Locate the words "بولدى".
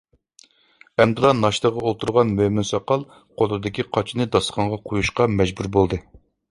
5.79-6.05